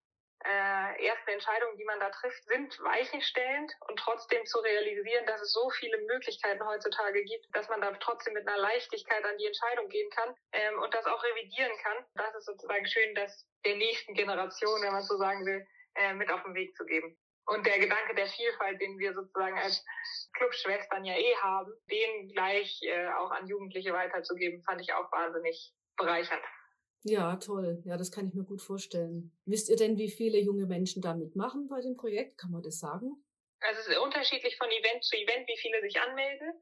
äh, 0.45 1.07
ersten 1.07 1.31
Entscheidungen, 1.31 1.77
die 1.77 1.85
man 1.85 2.01
da 2.01 2.11
trifft, 2.11 2.45
sind 2.45 2.79
weichenstellend 2.83 3.73
und 3.89 3.99
trotzdem 3.99 4.45
zu 4.47 4.59
realisieren, 4.59 5.27
dass 5.27 5.41
es 5.41 5.53
so 5.53 5.71
viele 5.71 5.99
Möglichkeiten 6.03 6.65
heutzutage 6.67 7.25
gibt, 7.25 7.47
dass 7.53 7.69
man 7.69 7.81
da 7.81 7.93
trotzdem 7.93 8.35
mit 8.35 8.47
einer 8.47 8.59
Leichtigkeit 8.59 9.25
an 9.25 9.39
die 9.39 9.47
Entscheidung 9.47 9.89
gehen 9.89 10.11
kann 10.11 10.35
ähm, 10.53 10.83
und 10.83 10.93
das 10.93 11.07
auch 11.07 11.23
revidieren 11.23 11.73
kann. 11.83 12.05
Das 12.15 12.35
ist 12.35 12.47
sozusagen 12.47 12.87
schön, 12.87 13.15
das 13.15 13.47
der 13.65 13.77
nächsten 13.77 14.15
Generation, 14.15 14.83
wenn 14.83 14.93
man 14.93 15.03
so 15.03 15.17
sagen 15.17 15.47
will, 15.47 15.67
äh, 15.95 16.13
mit 16.13 16.31
auf 16.31 16.43
den 16.43 16.55
Weg 16.55 16.77
zu 16.77 16.85
geben. 16.85 17.17
Und 17.47 17.67
der 17.67 17.79
Gedanke 17.79 18.15
der 18.15 18.27
Vielfalt, 18.27 18.81
den 18.81 18.99
wir 18.99 19.13
sozusagen 19.13 19.59
als 19.59 19.85
Clubschwestern 20.35 21.05
ja 21.05 21.15
eh 21.15 21.37
haben, 21.37 21.73
den 21.91 22.29
gleich 22.29 22.81
äh, 22.83 23.09
auch 23.09 23.31
an 23.31 23.47
Jugendliche 23.47 23.93
weiterzugeben, 23.93 24.63
fand 24.63 24.81
ich 24.81 24.93
auch 24.95 25.11
wahnsinnig 25.13 25.75
bereichernd. 25.97 26.43
Ja, 27.05 27.37
toll. 27.37 27.83
Ja, 27.85 27.99
das 27.99 28.11
kann 28.11 28.27
ich 28.27 28.35
mir 28.35 28.45
gut 28.45 28.63
vorstellen. 28.63 29.31
Wisst 29.45 29.69
ihr 29.69 29.77
denn, 29.77 29.99
wie 29.99 30.11
viele 30.11 30.39
junge 30.39 30.67
Menschen 30.67 31.03
da 31.03 31.15
mitmachen 31.15 31.69
bei 31.69 31.83
dem 31.83 31.97
Projekt? 31.97 32.39
Kann 32.39 32.51
man 32.51 32.63
das 32.63 32.79
sagen? 32.79 33.23
Also 33.61 33.81
es 33.81 33.89
ist 33.89 33.99
unterschiedlich 33.99 34.57
von 34.57 34.69
Event 34.71 35.05
zu 35.05 35.17
Event, 35.17 35.47
wie 35.47 35.59
viele 35.59 35.81
sich 35.83 36.01
anmelden. 36.01 36.53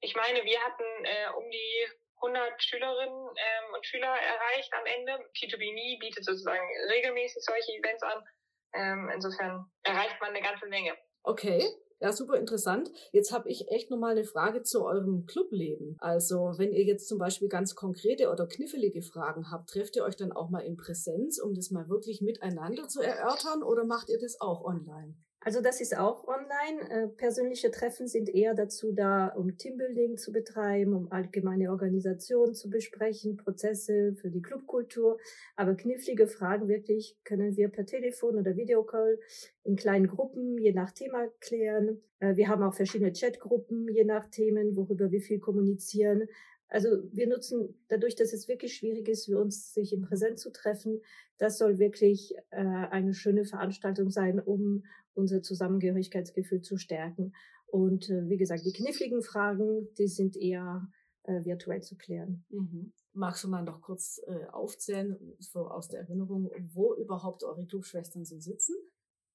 Ich 0.00 0.14
meine, 0.16 0.44
wir 0.44 0.60
hatten 0.60 1.04
äh, 1.04 1.28
um 1.38 1.50
die 1.50 1.86
100 2.16 2.62
Schülerinnen 2.62 3.28
ähm, 3.36 3.74
und 3.74 3.86
Schüler 3.86 4.12
erreicht 4.12 4.72
am 4.74 4.86
Ende. 4.86 5.12
P2B 5.38 5.72
Me 5.72 5.98
bietet 6.00 6.24
sozusagen 6.24 6.66
regelmäßig 6.90 7.42
solche 7.44 7.72
Events 7.72 8.02
an. 8.02 8.24
Ähm, 8.74 9.10
insofern 9.14 9.70
erreicht 9.84 10.20
man 10.20 10.30
eine 10.30 10.42
ganze 10.42 10.66
Menge. 10.66 10.96
Okay. 11.22 11.62
Ja, 12.00 12.12
super 12.12 12.38
interessant. 12.38 12.90
Jetzt 13.12 13.32
habe 13.32 13.48
ich 13.48 13.68
echt 13.68 13.90
nochmal 13.90 14.12
eine 14.12 14.24
Frage 14.24 14.62
zu 14.62 14.84
eurem 14.84 15.24
Clubleben. 15.24 15.96
Also, 15.98 16.52
wenn 16.56 16.72
ihr 16.72 16.84
jetzt 16.84 17.08
zum 17.08 17.18
Beispiel 17.18 17.48
ganz 17.48 17.74
konkrete 17.74 18.30
oder 18.30 18.46
knifflige 18.46 19.02
Fragen 19.02 19.50
habt, 19.50 19.70
trefft 19.70 19.96
ihr 19.96 20.04
euch 20.04 20.16
dann 20.16 20.32
auch 20.32 20.50
mal 20.50 20.60
in 20.60 20.76
Präsenz, 20.76 21.40
um 21.40 21.54
das 21.54 21.70
mal 21.70 21.88
wirklich 21.88 22.20
miteinander 22.20 22.86
zu 22.88 23.00
erörtern 23.00 23.62
oder 23.62 23.84
macht 23.84 24.10
ihr 24.10 24.18
das 24.18 24.40
auch 24.40 24.62
online? 24.64 25.16
Also 25.46 25.60
das 25.60 25.80
ist 25.80 25.96
auch 25.96 26.26
online. 26.26 26.90
Äh, 26.90 27.06
persönliche 27.06 27.70
Treffen 27.70 28.08
sind 28.08 28.28
eher 28.28 28.54
dazu 28.54 28.90
da, 28.90 29.28
um 29.28 29.56
Teambuilding 29.56 30.16
zu 30.16 30.32
betreiben, 30.32 30.92
um 30.92 31.12
allgemeine 31.12 31.70
Organisation 31.70 32.52
zu 32.52 32.68
besprechen, 32.68 33.36
Prozesse 33.36 34.16
für 34.16 34.28
die 34.28 34.42
Clubkultur. 34.42 35.18
Aber 35.54 35.76
knifflige 35.76 36.26
Fragen 36.26 36.66
wirklich 36.66 37.16
können 37.22 37.56
wir 37.56 37.68
per 37.68 37.86
Telefon 37.86 38.34
oder 38.34 38.56
Videocall 38.56 39.20
in 39.62 39.76
kleinen 39.76 40.08
Gruppen 40.08 40.58
je 40.58 40.72
nach 40.72 40.90
Thema 40.90 41.28
klären. 41.38 42.02
Äh, 42.18 42.34
wir 42.34 42.48
haben 42.48 42.64
auch 42.64 42.74
verschiedene 42.74 43.12
Chatgruppen 43.12 43.86
je 43.88 44.02
nach 44.02 44.28
Themen, 44.28 44.74
worüber 44.74 45.12
wir 45.12 45.20
viel 45.20 45.38
kommunizieren. 45.38 46.26
Also 46.68 46.88
wir 47.12 47.28
nutzen 47.28 47.78
dadurch, 47.88 48.16
dass 48.16 48.32
es 48.32 48.48
wirklich 48.48 48.74
schwierig 48.74 49.08
ist, 49.08 49.26
für 49.26 49.38
uns 49.38 49.72
sich 49.72 49.92
im 49.92 50.02
Präsenz 50.02 50.42
zu 50.42 50.50
treffen. 50.50 51.00
Das 51.38 51.58
soll 51.58 51.78
wirklich 51.78 52.34
äh, 52.50 52.56
eine 52.56 53.14
schöne 53.14 53.44
Veranstaltung 53.44 54.10
sein, 54.10 54.40
um 54.40 54.84
unser 55.14 55.42
Zusammengehörigkeitsgefühl 55.42 56.62
zu 56.62 56.76
stärken. 56.76 57.32
Und 57.66 58.10
äh, 58.10 58.28
wie 58.28 58.36
gesagt, 58.36 58.64
die 58.64 58.72
kniffligen 58.72 59.22
Fragen, 59.22 59.88
die 59.98 60.08
sind 60.08 60.36
eher 60.36 60.88
äh, 61.24 61.44
virtuell 61.44 61.82
zu 61.82 61.96
klären. 61.96 62.44
Mhm. 62.50 62.92
Magst 63.12 63.44
du 63.44 63.48
mal 63.48 63.62
noch 63.62 63.80
kurz 63.80 64.20
äh, 64.26 64.46
aufzählen, 64.52 65.16
so 65.38 65.68
aus 65.68 65.88
der 65.88 66.00
Erinnerung, 66.00 66.50
wo 66.74 66.94
überhaupt 66.94 67.44
eure 67.44 67.66
Clubschwestern 67.66 68.24
so 68.24 68.38
sitzen? 68.38 68.76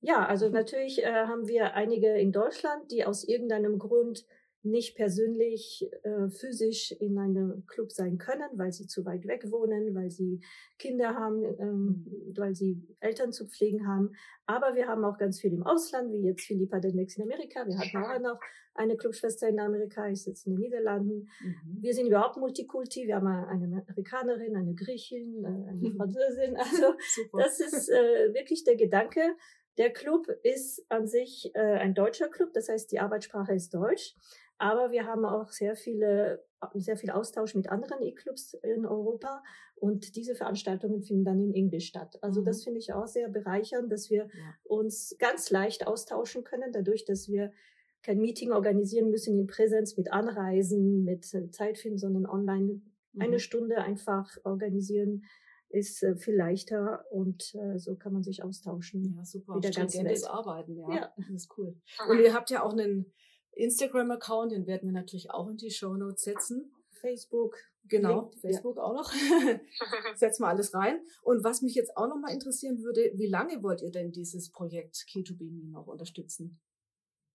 Ja, 0.01 0.25
also 0.25 0.49
natürlich 0.49 1.03
äh, 1.03 1.11
haben 1.11 1.47
wir 1.47 1.73
einige 1.75 2.17
in 2.17 2.31
Deutschland, 2.31 2.91
die 2.91 3.05
aus 3.05 3.23
irgendeinem 3.23 3.77
Grund 3.77 4.25
nicht 4.63 4.95
persönlich 4.95 5.89
äh, 6.03 6.29
physisch 6.29 6.91
in 6.91 7.17
einem 7.17 7.65
Club 7.65 7.91
sein 7.91 8.17
können, 8.17 8.49
weil 8.53 8.71
sie 8.71 8.87
zu 8.87 9.05
weit 9.05 9.25
weg 9.25 9.51
wohnen, 9.51 9.95
weil 9.95 10.11
sie 10.11 10.39
Kinder 10.77 11.15
haben, 11.15 11.43
ähm, 11.59 12.33
weil 12.35 12.55
sie 12.55 12.87
Eltern 12.99 13.31
zu 13.31 13.47
pflegen 13.47 13.87
haben. 13.87 14.11
Aber 14.45 14.75
wir 14.75 14.87
haben 14.87 15.03
auch 15.03 15.17
ganz 15.17 15.39
viel 15.39 15.53
im 15.53 15.63
Ausland, 15.63 16.11
wie 16.13 16.25
jetzt 16.25 16.45
Philippa 16.45 16.79
demnächst 16.79 17.17
in 17.17 17.23
Amerika. 17.23 17.65
Wir 17.65 17.77
hatten 17.77 17.97
auch 17.97 18.33
noch 18.33 18.39
eine 18.73 18.95
Clubschwester 18.95 19.49
in 19.49 19.59
Amerika, 19.59 20.07
ich 20.07 20.23
sitze 20.23 20.49
in 20.49 20.55
den 20.55 20.61
Niederlanden. 20.61 21.29
Mhm. 21.41 21.81
Wir 21.81 21.93
sind 21.93 22.07
überhaupt 22.07 22.37
Multikulti. 22.37 23.05
Wir 23.05 23.15
haben 23.15 23.27
eine 23.27 23.83
Amerikanerin, 23.87 24.55
eine 24.55 24.73
Griechin, 24.75 25.43
äh, 25.43 25.47
eine 25.47 25.91
Französin. 25.97 26.55
Also 26.55 26.93
Super. 27.15 27.39
das 27.39 27.59
ist 27.59 27.89
äh, 27.89 28.33
wirklich 28.33 28.63
der 28.63 28.75
Gedanke. 28.75 29.21
Der 29.77 29.91
Club 29.91 30.27
ist 30.43 30.85
an 30.89 31.07
sich 31.07 31.51
äh, 31.53 31.59
ein 31.59 31.93
deutscher 31.93 32.27
Club, 32.29 32.53
das 32.53 32.69
heißt, 32.69 32.91
die 32.91 32.99
Arbeitssprache 32.99 33.53
ist 33.53 33.73
Deutsch. 33.73 34.15
Aber 34.57 34.91
wir 34.91 35.07
haben 35.07 35.25
auch 35.25 35.49
sehr 35.49 35.75
viele, 35.75 36.45
sehr 36.75 36.95
viel 36.95 37.09
Austausch 37.09 37.55
mit 37.55 37.69
anderen 37.69 38.03
E-Clubs 38.03 38.53
in 38.53 38.85
Europa 38.85 39.41
und 39.73 40.15
diese 40.15 40.35
Veranstaltungen 40.35 41.01
finden 41.01 41.25
dann 41.25 41.39
in 41.39 41.51
Englisch 41.55 41.87
statt. 41.87 42.19
Also 42.21 42.41
mhm. 42.41 42.45
das 42.45 42.63
finde 42.63 42.77
ich 42.77 42.93
auch 42.93 43.07
sehr 43.07 43.27
bereichernd, 43.27 43.91
dass 43.91 44.11
wir 44.11 44.25
ja. 44.25 44.55
uns 44.63 45.15
ganz 45.17 45.49
leicht 45.49 45.87
austauschen 45.87 46.43
können, 46.43 46.71
dadurch, 46.71 47.05
dass 47.05 47.27
wir 47.27 47.51
kein 48.03 48.19
Meeting 48.19 48.51
organisieren 48.51 49.09
müssen 49.09 49.39
in 49.39 49.47
Präsenz 49.47 49.97
mit 49.97 50.11
Anreisen, 50.11 51.03
mit 51.03 51.25
Zeit 51.25 51.79
finden, 51.79 51.97
sondern 51.97 52.27
online 52.27 52.81
mhm. 53.13 53.21
eine 53.21 53.39
Stunde 53.39 53.77
einfach 53.77 54.37
organisieren 54.43 55.23
ist 55.71 56.03
äh, 56.03 56.15
viel 56.15 56.35
leichter 56.35 57.05
und 57.11 57.55
äh, 57.55 57.77
so 57.77 57.95
kann 57.95 58.13
man 58.13 58.23
sich 58.23 58.43
austauschen. 58.43 59.15
Ja, 59.15 59.25
super. 59.25 59.55
Wieder 59.55 59.71
ganz 59.71 59.95
Welt. 59.95 60.27
Arbeiten, 60.27 60.77
ja. 60.77 60.93
ja. 60.93 61.13
Das 61.17 61.29
ist 61.29 61.57
cool. 61.57 61.75
Und 62.07 62.19
ihr 62.19 62.33
habt 62.33 62.49
ja 62.49 62.63
auch 62.63 62.73
einen 62.73 63.11
Instagram-Account, 63.53 64.51
den 64.51 64.67
werden 64.67 64.89
wir 64.89 64.99
natürlich 64.99 65.31
auch 65.31 65.49
in 65.49 65.57
die 65.57 65.71
Show 65.71 65.95
Notes 65.95 66.23
setzen. 66.23 66.73
Facebook. 67.01 67.57
Genau, 67.85 68.29
Link, 68.29 68.39
Facebook 68.39 68.77
ja. 68.77 68.83
auch 68.83 68.93
noch. 68.93 69.11
Setzen 70.15 70.43
wir 70.43 70.47
alles 70.47 70.73
rein. 70.73 71.01
Und 71.23 71.43
was 71.43 71.61
mich 71.61 71.73
jetzt 71.75 71.97
auch 71.97 72.07
noch 72.07 72.17
mal 72.17 72.31
interessieren 72.31 72.79
würde, 72.83 73.11
wie 73.15 73.27
lange 73.27 73.63
wollt 73.63 73.81
ihr 73.81 73.91
denn 73.91 74.11
dieses 74.11 74.51
Projekt 74.51 74.95
K2B 74.95 75.71
noch 75.71 75.87
unterstützen? 75.87 76.61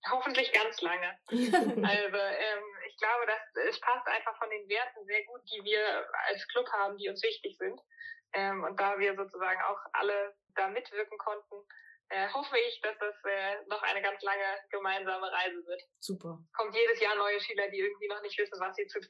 Hoffentlich 0.09 0.52
ganz 0.52 0.81
lange. 0.83 1.19
also 1.28 2.16
ähm, 2.16 2.64
ich 2.88 2.97
glaube, 2.97 3.26
dass 3.26 3.66
es 3.69 3.81
passt 3.81 4.07
einfach 4.07 4.38
von 4.38 4.49
den 4.50 4.69
Werten 4.69 5.05
sehr 5.05 5.25
gut, 5.25 5.40
die 5.50 5.64
wir 5.64 5.81
als 6.28 6.47
Club 6.49 6.66
haben, 6.73 6.97
die 6.97 7.09
uns 7.09 7.23
wichtig 7.23 7.57
sind. 7.59 7.81
Ähm, 8.33 8.64
und 8.64 8.78
da 8.78 8.99
wir 8.99 9.14
sozusagen 9.14 9.61
auch 9.62 9.78
alle 9.92 10.35
da 10.54 10.68
mitwirken 10.68 11.18
konnten, 11.18 11.66
äh, 12.09 12.28
hoffe 12.33 12.54
ich, 12.68 12.80
dass 12.83 12.97
das 13.00 13.14
äh, 13.25 13.66
noch 13.68 13.83
eine 13.83 14.00
ganz 14.00 14.23
lange 14.23 14.45
gemeinsame 14.71 15.26
Reise 15.26 15.56
wird. 15.66 15.83
Super. 15.99 16.38
Kommt 16.56 16.75
jedes 16.75 17.00
Jahr 17.00 17.16
neue 17.16 17.40
Schüler, 17.40 17.68
die 17.68 17.78
irgendwie 17.78 18.09
noch 18.09 18.23
nicht 18.23 18.38
wissen, 18.38 18.61
was 18.61 18.76
sie 18.76 18.87
zu, 18.87 19.00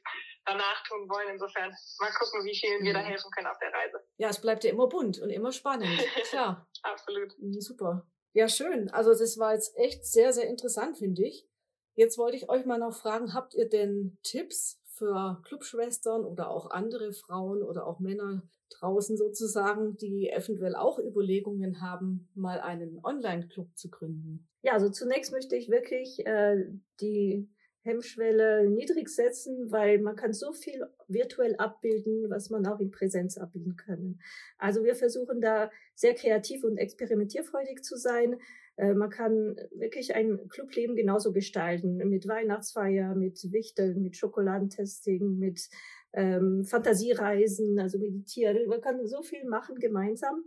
danach 0.45 0.83
tun 0.83 1.07
wollen. 1.07 1.29
Insofern 1.29 1.71
mal 1.99 2.11
gucken, 2.11 2.43
wie 2.43 2.57
vielen 2.57 2.83
wir 2.83 2.93
da 2.93 3.01
mhm. 3.01 3.07
helfen 3.07 3.29
können 3.31 3.47
auf 3.47 3.59
der 3.59 3.71
Reise. 3.71 4.03
Ja, 4.17 4.29
es 4.29 4.41
bleibt 4.41 4.63
ja 4.63 4.71
immer 4.71 4.87
bunt 4.87 5.19
und 5.19 5.29
immer 5.29 5.51
spannend. 5.51 5.87
Klar. 6.29 6.67
Absolut. 6.81 7.37
Mhm, 7.37 7.61
super. 7.61 8.07
Ja, 8.33 8.49
schön. 8.49 8.89
Also 8.89 9.11
das 9.11 9.37
war 9.37 9.53
jetzt 9.53 9.77
echt 9.77 10.05
sehr, 10.05 10.33
sehr 10.33 10.47
interessant, 10.47 10.97
finde 10.97 11.23
ich. 11.23 11.47
Jetzt 11.95 12.17
wollte 12.17 12.37
ich 12.37 12.49
euch 12.49 12.65
mal 12.65 12.77
noch 12.77 12.95
fragen, 12.95 13.33
habt 13.33 13.55
ihr 13.55 13.67
denn 13.67 14.19
Tipps 14.23 14.79
für 14.97 15.41
Clubschwestern 15.45 16.25
oder 16.25 16.49
auch 16.49 16.71
andere 16.71 17.13
Frauen 17.13 17.61
oder 17.61 17.87
auch 17.87 17.99
Männer, 17.99 18.43
draußen 18.69 19.17
sozusagen, 19.17 19.97
die 19.97 20.29
eventuell 20.29 20.75
auch 20.75 20.99
Überlegungen 20.99 21.81
haben, 21.81 22.27
mal 22.35 22.59
einen 22.59 22.99
Online-Club 23.03 23.69
zu 23.75 23.89
gründen? 23.89 24.47
Ja, 24.61 24.73
also 24.73 24.89
zunächst 24.89 25.31
möchte 25.31 25.55
ich 25.55 25.69
wirklich 25.69 26.25
äh, 26.25 26.65
die 26.99 27.47
Hemmschwelle 27.87 28.69
niedrig 28.69 29.07
setzen, 29.07 29.71
weil 29.71 29.99
man 29.99 30.17
kann 30.17 30.33
so 30.33 30.51
viel 30.51 30.85
virtuell 31.07 31.55
abbilden, 31.55 32.29
was 32.29 32.49
man 32.49 32.65
auch 32.67 32.79
in 32.81 32.91
Präsenz 32.91 33.37
abbilden 33.37 33.77
kann. 33.77 34.19
Also 34.57 34.83
wir 34.83 34.95
versuchen 34.95 35.39
da 35.39 35.71
sehr 35.95 36.13
kreativ 36.13 36.65
und 36.65 36.77
experimentierfreudig 36.77 37.83
zu 37.83 37.95
sein. 37.95 38.37
Äh, 38.77 38.93
man 38.93 39.09
kann 39.09 39.55
wirklich 39.71 40.15
ein 40.15 40.47
Clubleben 40.47 40.95
genauso 40.95 41.33
gestalten, 41.33 41.97
mit 41.97 42.27
Weihnachtsfeier, 42.27 43.15
mit 43.15 43.51
Wichteln, 43.51 44.01
mit 44.01 44.15
Schokoladentesting, 44.15 45.37
mit 45.37 45.67
ähm, 46.13 46.63
Fantasiereisen, 46.63 47.77
also 47.79 47.97
meditieren. 47.99 48.67
Man 48.67 48.81
kann 48.81 49.05
so 49.05 49.21
viel 49.21 49.45
machen 49.45 49.75
gemeinsam. 49.79 50.43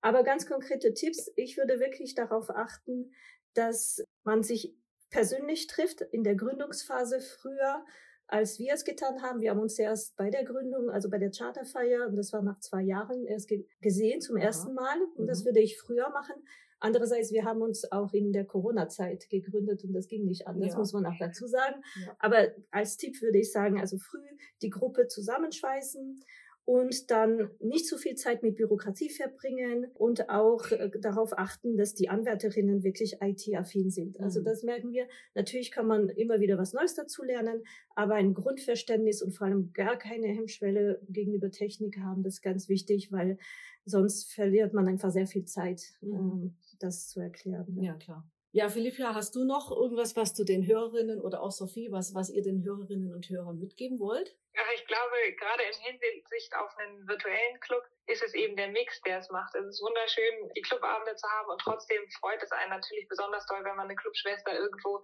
Aber 0.00 0.24
ganz 0.24 0.46
konkrete 0.46 0.94
Tipps. 0.94 1.30
Ich 1.36 1.56
würde 1.56 1.78
wirklich 1.78 2.14
darauf 2.14 2.50
achten, 2.50 3.12
dass 3.54 4.04
man 4.24 4.42
sich 4.42 4.74
persönlich 5.10 5.66
trifft 5.66 6.00
in 6.00 6.24
der 6.24 6.34
Gründungsphase 6.34 7.20
früher, 7.20 7.84
als 8.26 8.58
wir 8.58 8.72
es 8.72 8.84
getan 8.84 9.22
haben. 9.22 9.40
Wir 9.40 9.50
haben 9.50 9.60
uns 9.60 9.78
erst 9.78 10.16
bei 10.16 10.30
der 10.30 10.44
Gründung, 10.44 10.88
also 10.88 11.10
bei 11.10 11.18
der 11.18 11.30
Charterfeier, 11.30 12.08
und 12.08 12.16
das 12.16 12.32
war 12.32 12.42
nach 12.42 12.58
zwei 12.60 12.82
Jahren, 12.82 13.26
erst 13.26 13.52
gesehen 13.80 14.20
zum 14.20 14.36
ersten 14.36 14.74
Mal. 14.74 14.96
Und 15.16 15.26
das 15.26 15.42
mhm. 15.42 15.46
würde 15.46 15.60
ich 15.60 15.78
früher 15.78 16.08
machen. 16.10 16.36
Andererseits, 16.82 17.32
wir 17.32 17.44
haben 17.44 17.62
uns 17.62 17.90
auch 17.92 18.12
in 18.12 18.32
der 18.32 18.44
Corona-Zeit 18.44 19.28
gegründet 19.30 19.84
und 19.84 19.92
das 19.92 20.08
ging 20.08 20.24
nicht 20.24 20.48
anders, 20.48 20.72
ja. 20.72 20.78
muss 20.78 20.92
man 20.92 21.06
auch 21.06 21.16
dazu 21.18 21.46
sagen. 21.46 21.80
Ja. 22.04 22.16
Aber 22.18 22.48
als 22.72 22.96
Tipp 22.96 23.22
würde 23.22 23.38
ich 23.38 23.52
sagen, 23.52 23.78
also 23.78 23.98
früh 23.98 24.18
die 24.62 24.70
Gruppe 24.70 25.06
zusammenschweißen 25.06 26.20
und 26.64 27.10
dann 27.10 27.50
nicht 27.60 27.86
zu 27.86 27.98
viel 27.98 28.14
Zeit 28.14 28.42
mit 28.42 28.56
Bürokratie 28.56 29.10
verbringen 29.10 29.86
und 29.94 30.28
auch 30.28 30.70
äh, 30.70 30.90
darauf 31.00 31.36
achten, 31.36 31.76
dass 31.76 31.94
die 31.94 32.08
Anwärterinnen 32.08 32.84
wirklich 32.84 33.18
IT-affin 33.20 33.90
sind. 33.90 34.20
Also 34.20 34.40
mhm. 34.40 34.44
das 34.44 34.62
merken 34.62 34.92
wir. 34.92 35.06
Natürlich 35.34 35.72
kann 35.72 35.86
man 35.86 36.08
immer 36.08 36.40
wieder 36.40 36.58
was 36.58 36.72
Neues 36.72 36.94
dazu 36.94 37.22
lernen, 37.24 37.64
aber 37.94 38.14
ein 38.14 38.34
Grundverständnis 38.34 39.22
und 39.22 39.32
vor 39.32 39.46
allem 39.48 39.72
gar 39.72 39.96
keine 39.98 40.28
Hemmschwelle 40.28 41.00
gegenüber 41.08 41.50
Technik 41.50 41.98
haben, 41.98 42.22
das 42.22 42.34
ist 42.34 42.42
ganz 42.42 42.68
wichtig, 42.68 43.10
weil 43.10 43.38
sonst 43.84 44.32
verliert 44.32 44.72
man 44.72 44.86
einfach 44.86 45.10
sehr 45.10 45.26
viel 45.26 45.44
Zeit, 45.44 45.82
mhm. 46.00 46.14
ähm, 46.14 46.56
das 46.82 47.08
zu 47.08 47.20
erklären. 47.20 47.66
Ja, 47.80 47.92
ja 47.92 47.98
klar. 47.98 48.24
Ja, 48.54 48.68
Philippia, 48.68 49.14
hast 49.14 49.34
du 49.34 49.44
noch 49.44 49.70
irgendwas, 49.70 50.14
was 50.14 50.34
du 50.34 50.44
den 50.44 50.66
Hörerinnen 50.66 51.22
oder 51.22 51.40
auch 51.40 51.52
Sophie, 51.52 51.90
was, 51.90 52.14
was 52.14 52.28
ihr 52.28 52.42
den 52.42 52.62
Hörerinnen 52.62 53.14
und 53.14 53.30
Hörern 53.30 53.58
mitgeben 53.58 53.98
wollt? 53.98 54.36
Ja, 54.54 54.60
ich 54.74 54.84
glaube, 54.84 55.16
gerade 55.38 55.62
in 55.62 55.96
Hinsicht 55.96 56.54
auf 56.54 56.76
einen 56.76 57.08
virtuellen 57.08 57.60
Club 57.60 57.82
ist 58.08 58.22
es 58.22 58.34
eben 58.34 58.54
der 58.56 58.68
Mix, 58.68 59.00
der 59.02 59.20
es 59.20 59.30
macht. 59.30 59.54
Es 59.54 59.64
ist 59.64 59.80
wunderschön, 59.80 60.52
die 60.54 60.60
Clubabende 60.60 61.16
zu 61.16 61.26
haben 61.26 61.48
und 61.48 61.62
trotzdem 61.62 62.02
freut 62.20 62.42
es 62.42 62.52
einen 62.52 62.70
natürlich 62.70 63.08
besonders 63.08 63.46
toll, 63.46 63.64
wenn 63.64 63.76
man 63.76 63.86
eine 63.86 63.96
Clubschwester 63.96 64.52
irgendwo 64.52 65.02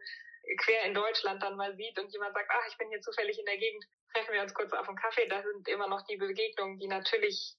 quer 0.58 0.85
in 0.85 0.92
Deutschland 0.92 1.42
dann 1.42 1.56
mal 1.56 1.75
sieht 1.76 1.99
und 1.99 2.12
jemand 2.12 2.35
sagt, 2.35 2.50
ach, 2.52 2.66
ich 2.68 2.76
bin 2.76 2.90
hier 2.90 3.00
zufällig 3.00 3.38
in 3.38 3.47
der 3.47 3.56
Gegend, 3.56 3.85
treffen 4.12 4.35
wir 4.35 4.42
uns 4.42 4.52
kurz 4.52 4.75
auf 4.75 4.88
einen 4.88 4.99
Kaffee. 4.99 5.26
Das 5.26 5.44
sind 5.44 5.68
immer 5.68 5.88
noch 5.88 6.02
die 6.02 6.16
Begegnungen, 6.16 6.78
die 6.78 6.88
natürlich 6.88 7.56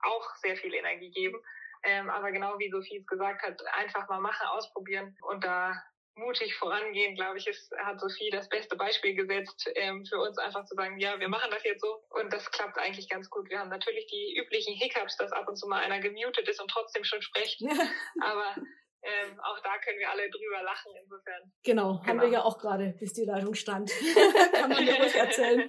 auch 0.00 0.34
sehr 0.36 0.56
viel 0.56 0.72
Energie 0.72 1.10
geben. 1.10 1.42
Ähm, 1.84 2.10
aber 2.10 2.32
genau 2.32 2.58
wie 2.58 2.70
Sophie 2.70 2.98
es 2.98 3.06
gesagt 3.06 3.42
hat, 3.42 3.60
einfach 3.74 4.08
mal 4.08 4.20
machen, 4.20 4.46
ausprobieren 4.48 5.16
und 5.22 5.44
da 5.44 5.74
mutig 6.16 6.54
vorangehen, 6.56 7.14
glaube 7.14 7.38
ich, 7.38 7.46
ist, 7.46 7.70
hat 7.76 8.00
Sophie 8.00 8.30
das 8.30 8.48
beste 8.48 8.74
Beispiel 8.74 9.14
gesetzt, 9.14 9.70
ähm, 9.74 10.04
für 10.06 10.18
uns 10.18 10.38
einfach 10.38 10.64
zu 10.64 10.74
sagen, 10.74 10.98
ja, 10.98 11.20
wir 11.20 11.28
machen 11.28 11.50
das 11.50 11.62
jetzt 11.64 11.82
so 11.82 12.02
und 12.10 12.32
das 12.32 12.50
klappt 12.50 12.78
eigentlich 12.78 13.08
ganz 13.08 13.28
gut. 13.28 13.48
Wir 13.50 13.58
haben 13.58 13.68
natürlich 13.68 14.06
die 14.06 14.36
üblichen 14.38 14.74
Hiccups, 14.74 15.16
dass 15.16 15.32
ab 15.32 15.46
und 15.46 15.56
zu 15.56 15.68
mal 15.68 15.82
einer 15.82 16.00
gemutet 16.00 16.48
ist 16.48 16.60
und 16.60 16.70
trotzdem 16.70 17.04
schon 17.04 17.20
spricht, 17.20 17.62
aber 18.22 18.56
ähm, 19.02 19.38
auch 19.40 19.60
da 19.60 19.78
können 19.78 19.98
wir 19.98 20.10
alle 20.10 20.28
drüber 20.30 20.62
lachen, 20.64 20.92
insofern. 21.00 21.52
Genau, 21.62 22.00
genau. 22.00 22.06
haben 22.06 22.20
wir 22.22 22.28
ja 22.28 22.42
auch 22.42 22.58
gerade, 22.58 22.94
bis 22.98 23.12
die 23.12 23.24
Leitung 23.24 23.54
stand. 23.54 23.90
Kann 24.52 24.70
man 24.70 24.86
ja 24.86 24.94
ruhig 24.94 25.14
erzählen. 25.14 25.68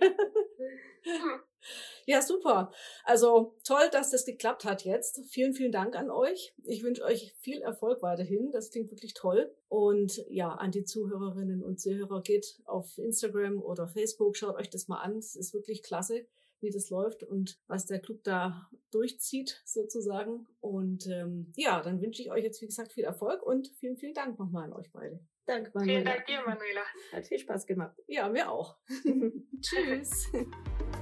Ja, 2.06 2.22
super. 2.22 2.72
Also 3.04 3.58
toll, 3.66 3.90
dass 3.92 4.12
das 4.12 4.26
geklappt 4.26 4.64
hat 4.64 4.86
jetzt. 4.86 5.26
Vielen, 5.30 5.54
vielen 5.54 5.74
Dank 5.74 5.96
an 5.96 6.10
euch. 6.10 6.54
Ich 6.64 6.82
wünsche 6.82 7.04
euch 7.04 7.34
viel 7.40 7.62
Erfolg 7.62 8.02
weiterhin. 8.02 8.52
Das 8.52 8.72
klingt 8.72 8.92
wirklich 8.92 9.14
toll. 9.14 9.54
Und 9.68 10.24
ja, 10.30 10.50
an 10.52 10.72
die 10.72 10.86
Zuhörerinnen 10.86 11.64
und 11.64 11.82
Zuhörer 11.82 12.22
geht 12.22 12.62
auf 12.64 12.98
Instagram 12.98 13.62
oder 13.62 13.90
Facebook, 13.90 14.38
schaut 14.38 14.56
euch 14.56 14.70
das 14.70 14.88
mal 14.88 15.02
an. 15.02 15.18
Es 15.18 15.36
ist 15.36 15.54
wirklich 15.54 15.84
klasse, 15.84 16.26
wie 16.62 16.72
das 16.72 16.90
läuft 16.90 17.24
und 17.24 17.60
was 17.68 17.86
der 17.86 18.00
Club 18.00 18.24
da 18.24 18.70
durchzieht 18.92 19.62
sozusagen. 19.66 20.48
Und 20.62 21.08
ähm, 21.08 21.52
ja, 21.58 21.82
dann 21.82 22.02
wünsche 22.02 22.22
ich 22.22 22.32
euch 22.32 22.44
jetzt, 22.44 22.62
wie 22.62 22.68
gesagt, 22.68 22.94
viel 22.94 23.04
Erfolg 23.04 23.44
und 23.44 23.68
vielen, 23.80 23.98
vielen 23.98 24.14
Dank 24.14 24.40
nochmal 24.40 24.64
an 24.64 24.74
euch 24.74 24.90
beide. 24.94 25.20
Danke, 25.46 25.72
Manuela. 25.74 25.94
Vielen 25.94 26.06
Dank 26.06 26.26
dir, 26.26 26.42
Manuela. 26.46 26.84
Hat 27.12 27.28
viel 27.28 27.40
Spaß 27.40 27.66
gemacht. 27.66 27.98
Ja, 28.08 28.30
mir 28.30 28.50
auch. 28.50 28.78
Tschüss. 29.62 30.28